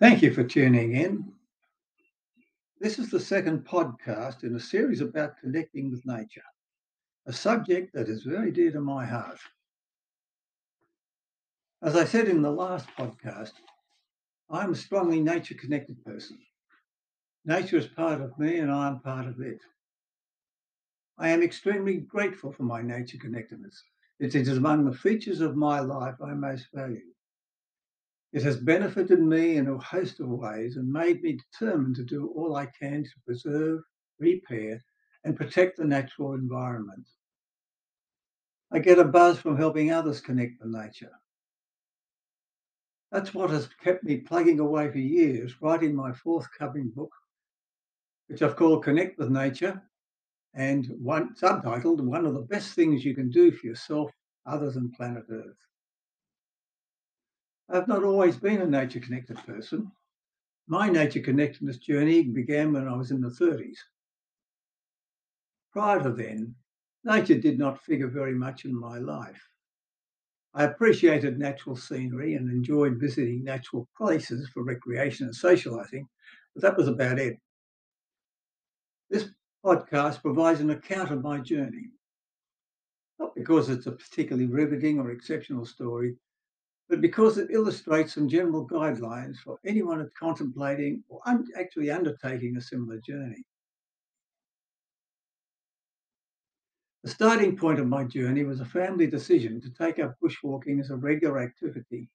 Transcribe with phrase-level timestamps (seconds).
[0.00, 1.32] Thank you for tuning in.
[2.78, 6.44] This is the second podcast in a series about connecting with nature,
[7.26, 9.40] a subject that is very dear to my heart.
[11.82, 13.54] As I said in the last podcast,
[14.48, 16.38] I'm a strongly nature connected person.
[17.44, 19.60] Nature is part of me and I'm part of it.
[21.18, 23.82] I am extremely grateful for my nature connectedness.
[24.20, 27.02] It is among the features of my life I most value.
[28.32, 32.28] It has benefited me in a host of ways and made me determined to do
[32.36, 33.80] all I can to preserve,
[34.18, 34.82] repair,
[35.24, 37.06] and protect the natural environment.
[38.70, 41.12] I get a buzz from helping others connect with nature.
[43.10, 47.12] That's what has kept me plugging away for years, writing my forthcoming book,
[48.26, 49.82] which I've called Connect with Nature,
[50.52, 54.10] and one subtitled One of the Best Things You Can Do for Yourself,
[54.44, 55.67] Others, and Planet Earth.
[57.70, 59.92] I've not always been a nature connected person.
[60.68, 63.78] My nature connectedness journey began when I was in the 30s.
[65.72, 66.54] Prior to then,
[67.04, 69.42] nature did not figure very much in my life.
[70.54, 76.08] I appreciated natural scenery and enjoyed visiting natural places for recreation and socializing,
[76.54, 77.38] but that was about it.
[79.10, 79.28] This
[79.64, 81.90] podcast provides an account of my journey.
[83.18, 86.16] Not because it's a particularly riveting or exceptional story,
[86.88, 92.60] but because it illustrates some general guidelines for anyone contemplating or un- actually undertaking a
[92.60, 93.44] similar journey.
[97.04, 100.90] The starting point of my journey was a family decision to take up bushwalking as
[100.90, 102.08] a regular activity.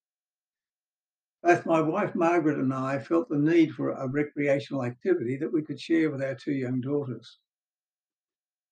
[1.42, 5.62] Both my wife Margaret and I felt the need for a recreational activity that we
[5.62, 7.38] could share with our two young daughters.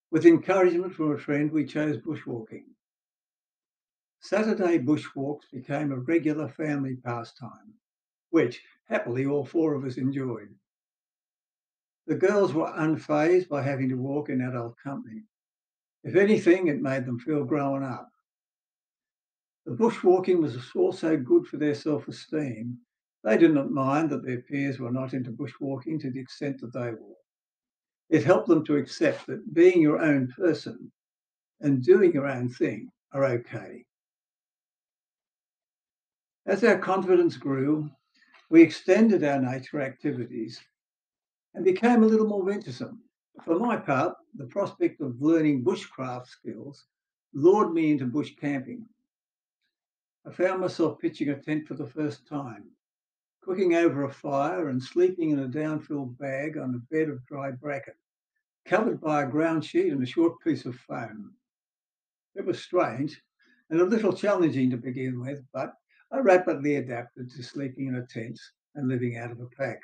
[0.09, 2.66] With encouragement from a friend, we chose bushwalking.
[4.23, 7.73] Saturday bushwalks became a regular family pastime,
[8.30, 10.55] which happily all four of us enjoyed.
[12.05, 15.23] The girls were unfazed by having to walk in adult company.
[16.03, 18.12] If anything, it made them feel grown up.
[19.66, 22.79] The bushwalking was also good for their self esteem.
[23.24, 26.74] They did not mind that their peers were not into bushwalking to the extent that
[26.74, 27.18] they were.
[28.09, 30.91] It helped them to accept that being your own person
[31.59, 33.85] and doing your own thing are okay.
[36.46, 37.90] As our confidence grew,
[38.50, 40.59] we extended our nature activities
[41.53, 43.03] and became a little more venturesome.
[43.44, 46.85] For my part, the prospect of learning bushcraft skills
[47.34, 48.88] lured me into bush camping.
[50.25, 52.72] I found myself pitching a tent for the first time,
[53.41, 57.51] cooking over a fire and sleeping in a down-filled bag on a bed of dry
[57.51, 57.94] bracken,
[58.66, 61.35] covered by a ground sheet and a short piece of foam.
[62.35, 63.22] It was strange
[63.69, 65.75] and a little challenging to begin with, but
[66.13, 68.38] I rapidly adapted to sleeping in a tent
[68.75, 69.81] and living out of a pack.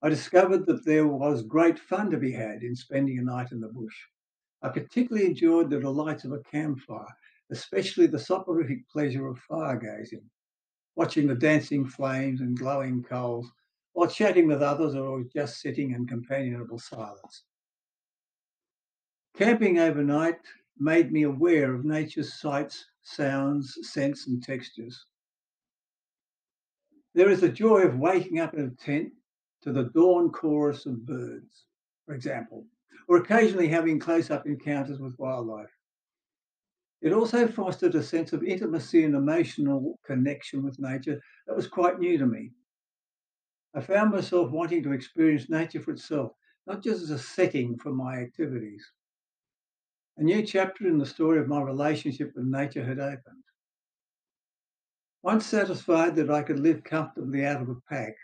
[0.00, 3.60] I discovered that there was great fun to be had in spending a night in
[3.60, 3.94] the bush.
[4.62, 7.06] I particularly enjoyed the delights of a campfire,
[7.50, 10.28] especially the soporific pleasure of fire gazing,
[10.96, 13.52] watching the dancing flames and glowing coals,
[13.92, 17.44] while chatting with others or just sitting in companionable silence.
[19.34, 20.40] Camping overnight
[20.78, 25.04] made me aware of nature's sights sounds, scents, and textures.
[27.14, 29.12] There is the joy of waking up in a tent
[29.62, 31.66] to the dawn chorus of birds,
[32.06, 32.66] for example,
[33.08, 35.70] or occasionally having close up encounters with wildlife.
[37.02, 41.98] It also fostered a sense of intimacy and emotional connection with nature that was quite
[41.98, 42.52] new to me.
[43.74, 46.32] I found myself wanting to experience nature for itself,
[46.66, 48.86] not just as a setting for my activities.
[50.18, 53.42] A new chapter in the story of my relationship with nature had opened.
[55.22, 58.14] Once satisfied that I could live comfortably out of a pack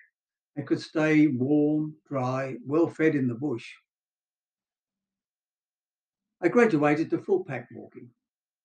[0.57, 3.73] and could stay warm, dry, well fed in the bush,
[6.41, 8.11] I graduated to full pack walking.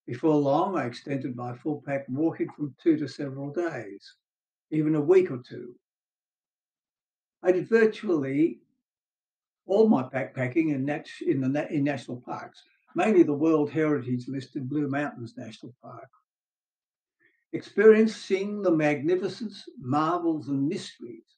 [0.05, 4.15] Before long, I extended my full pack walking from two to several days,
[4.69, 5.75] even a week or two.
[7.41, 8.59] I did virtually
[9.65, 12.63] all my backpacking in, nat- in, the, in national parks,
[12.95, 16.09] mainly the World Heritage listed Blue Mountains National Park.
[17.53, 21.35] Experiencing the magnificence, marvels, and mysteries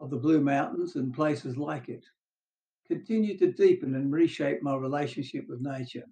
[0.00, 2.04] of the Blue Mountains and places like it
[2.86, 6.04] continued to deepen and reshape my relationship with nature.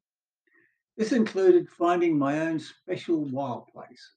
[0.96, 4.14] This included finding my own special wild place,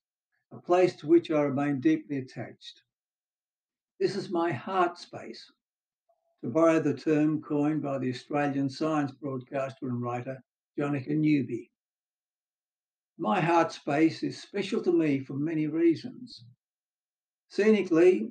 [0.51, 2.81] a place to which I remain deeply attached.
[3.99, 5.51] This is my heart space,
[6.43, 10.43] to borrow the term coined by the Australian science broadcaster and writer
[10.77, 11.71] Jonica Newby.
[13.17, 16.43] My heart space is special to me for many reasons.
[17.49, 18.29] Scenically,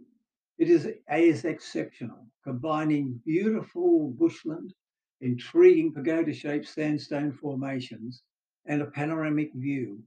[0.58, 4.74] it is, is exceptional, combining beautiful bushland,
[5.22, 8.22] intriguing pagoda-shaped sandstone formations,
[8.66, 10.02] and a panoramic view.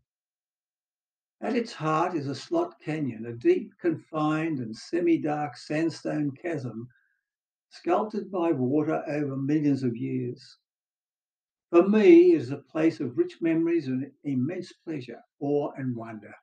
[1.41, 6.87] At its heart is a slot canyon, a deep, confined and semi-dark sandstone chasm
[7.77, 10.57] sculpted by water over millions of years.
[11.71, 16.33] For me, it is a place of rich memories and immense pleasure, awe and wonder.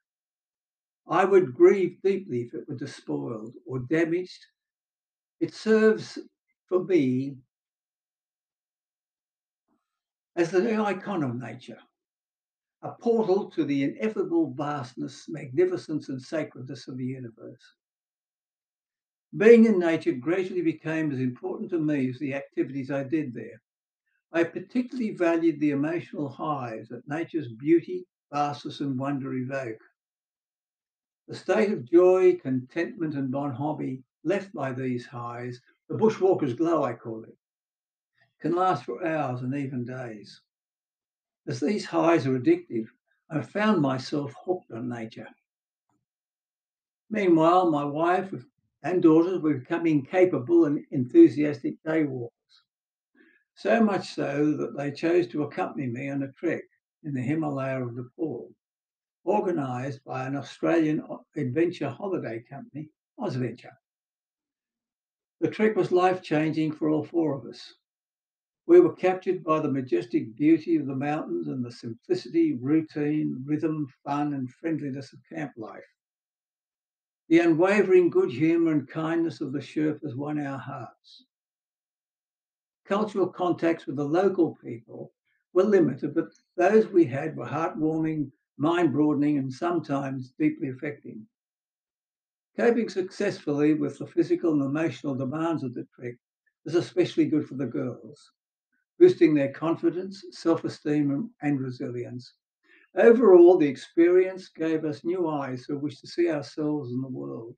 [1.07, 4.47] I would grieve deeply if it were despoiled or damaged.
[5.41, 6.19] It serves
[6.67, 7.37] for me
[10.37, 11.79] as the icon of nature,
[12.83, 17.75] a portal to the ineffable vastness, magnificence, and sacredness of the universe.
[19.37, 23.63] Being in nature gradually became as important to me as the activities I did there.
[24.33, 29.81] I particularly valued the emotional highs that nature's beauty, vastness, and wonder evoke.
[31.29, 36.93] The state of joy, contentment, and bonhomie left by these highs, the bushwalker's glow, I
[36.95, 37.37] call it,
[38.41, 40.43] can last for hours and even days.
[41.47, 42.89] As these highs are addictive,
[43.31, 45.29] I found myself hooked on nature.
[47.11, 48.33] Meanwhile, my wife
[48.83, 52.33] and daughters were becoming capable and enthusiastic day walkers.
[53.55, 56.65] So much so that they chose to accompany me on a trek
[57.05, 58.53] in the Himalaya of Nepal,
[59.25, 62.89] organised by an Australian uh, adventure holiday company,
[63.19, 63.77] Ozventure.
[65.41, 67.75] The trek was life changing for all four of us.
[68.67, 73.89] We were captured by the majestic beauty of the mountains and the simplicity, routine, rhythm,
[74.05, 75.83] fun, and friendliness of camp life.
[77.29, 81.25] The unwavering good humour and kindness of the Sherpas won our hearts.
[82.85, 85.13] Cultural contacts with the local people
[85.53, 91.27] were limited, but those we had were heartwarming, mind broadening, and sometimes deeply affecting.
[92.57, 96.17] Coping successfully with the physical and emotional demands of the trek
[96.65, 98.33] was especially good for the girls
[98.99, 102.35] boosting their confidence, self esteem, and resilience.
[102.95, 107.57] Overall, the experience gave us new eyes through which to see ourselves and the world.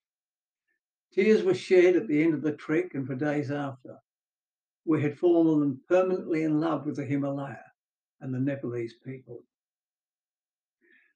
[1.13, 3.99] Tears were shed at the end of the trek and for days after.
[4.85, 7.65] We had fallen permanently in love with the Himalaya
[8.21, 9.43] and the Nepalese people.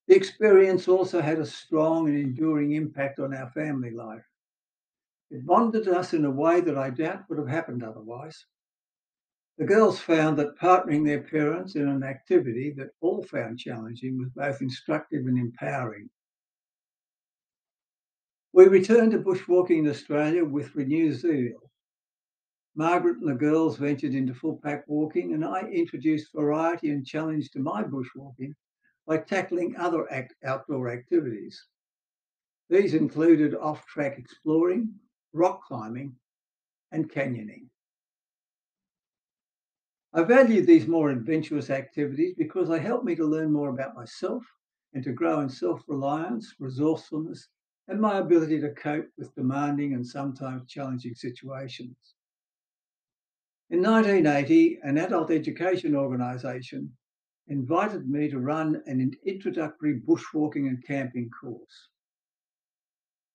[0.08, 4.24] The experience also had a strong and enduring impact on our family life.
[5.30, 8.46] It bonded us in a way that I doubt would have happened otherwise.
[9.58, 14.28] The girls found that partnering their parents in an activity that all found challenging was
[14.30, 16.08] both instructive and empowering.
[18.52, 21.72] We returned to bushwalking in Australia with renewed zeal.
[22.76, 27.50] Margaret and the girls ventured into full pack walking, and I introduced variety and challenge
[27.50, 28.54] to my bushwalking
[29.08, 31.66] by tackling other act- outdoor activities.
[32.70, 34.94] These included off track exploring,
[35.32, 36.14] rock climbing,
[36.92, 37.68] and canyoning.
[40.14, 44.42] I value these more adventurous activities because they help me to learn more about myself
[44.94, 47.48] and to grow in self reliance, resourcefulness,
[47.88, 52.14] and my ability to cope with demanding and sometimes challenging situations.
[53.70, 56.90] In 1980, an adult education organisation
[57.48, 61.90] invited me to run an introductory bushwalking and camping course.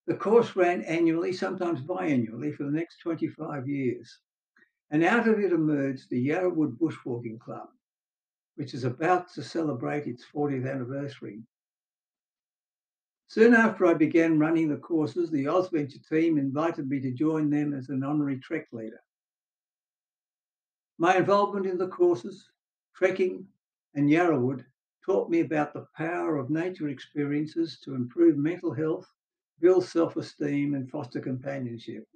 [0.08, 4.20] The course ran annually, sometimes biannually, for the next 25 years.
[4.92, 7.70] And out of it emerged the Yarrawood Bushwalking Club,
[8.56, 11.42] which is about to celebrate its 40th anniversary.
[13.28, 17.74] Soon after I began running the courses, the Ozventure team invited me to join them
[17.74, 19.02] as an honorary trek leader.
[21.00, 22.48] My involvement in the courses,
[22.94, 23.48] trekking,
[23.96, 24.64] and Yarrawood
[25.04, 29.12] taught me about the power of nature experiences to improve mental health,
[29.60, 32.08] build self esteem, and foster companionship.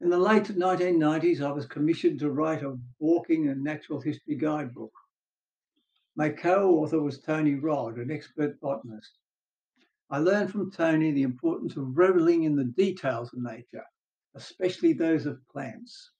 [0.00, 4.92] In the late 1990s, I was commissioned to write a walking and natural history guidebook.
[6.14, 9.18] My co-author was Tony Rodd, an expert botanist.
[10.08, 13.84] I learned from Tony the importance of reveling in the details of nature,
[14.34, 16.12] especially those of plants.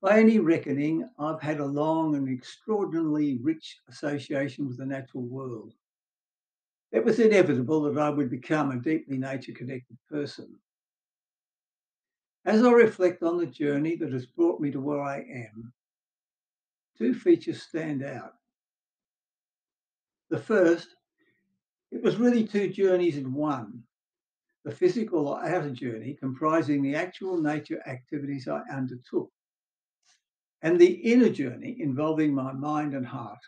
[0.00, 5.74] By any reckoning, I've had a long and extraordinarily rich association with the natural world.
[6.90, 10.58] It was inevitable that I would become a deeply nature connected person.
[12.48, 15.70] As I reflect on the journey that has brought me to where I am,
[16.96, 18.32] two features stand out.
[20.30, 20.96] The first,
[21.92, 23.82] it was really two journeys in one.
[24.64, 29.30] The physical or outer journey comprising the actual nature activities I undertook,
[30.62, 33.44] and the inner journey involving my mind and heart.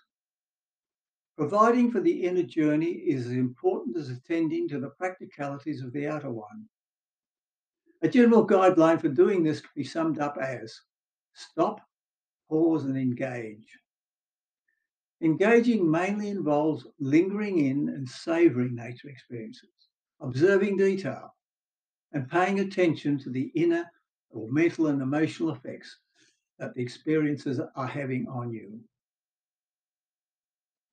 [1.39, 6.07] Providing for the inner journey is as important as attending to the practicalities of the
[6.07, 6.69] outer one.
[8.03, 10.81] A general guideline for doing this can be summed up as
[11.35, 11.81] stop,
[12.49, 13.79] pause, and engage.
[15.23, 19.69] Engaging mainly involves lingering in and savouring nature experiences,
[20.21, 21.35] observing detail,
[22.13, 23.85] and paying attention to the inner
[24.31, 25.99] or mental and emotional effects
[26.59, 28.81] that the experiences are having on you.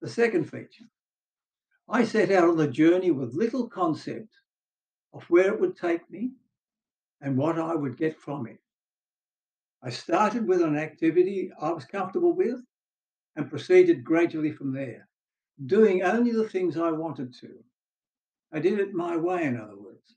[0.01, 0.85] The second feature,
[1.87, 4.35] I set out on the journey with little concept
[5.13, 6.31] of where it would take me
[7.21, 8.59] and what I would get from it.
[9.83, 12.59] I started with an activity I was comfortable with
[13.35, 15.07] and proceeded gradually from there,
[15.65, 17.63] doing only the things I wanted to.
[18.51, 20.15] I did it my way, in other words.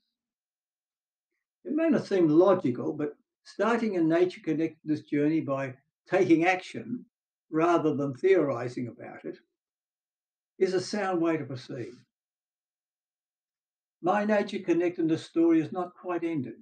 [1.63, 5.75] It may not seem logical, but starting a nature connectedness journey by
[6.09, 7.05] taking action
[7.51, 9.37] rather than theorizing about it
[10.57, 11.93] is a sound way to proceed.
[14.01, 16.55] My nature connectedness story is not quite ended.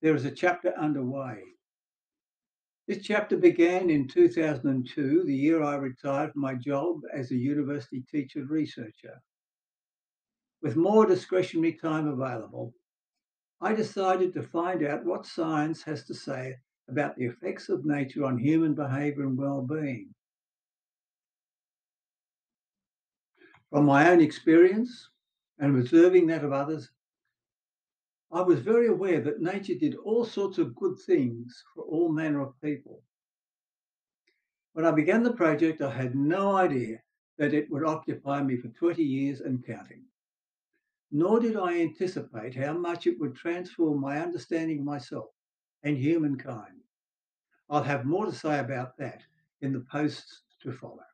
[0.00, 1.42] There is a chapter underway.
[2.86, 8.02] This chapter began in 2002, the year I retired from my job as a university
[8.10, 9.20] teacher researcher.
[10.62, 12.72] With more discretionary time available,
[13.60, 16.56] I decided to find out what science has to say
[16.88, 20.14] about the effects of nature on human behavior and well-being.
[23.70, 25.10] From my own experience
[25.58, 26.90] and observing that of others,
[28.30, 32.40] I was very aware that nature did all sorts of good things for all manner
[32.40, 33.02] of people.
[34.74, 37.02] When I began the project, I had no idea
[37.38, 40.04] that it would occupy me for 20 years and counting.
[41.10, 45.30] Nor did I anticipate how much it would transform my understanding of myself
[45.82, 46.82] and humankind.
[47.70, 49.22] I'll have more to say about that
[49.62, 51.04] in the posts to follow.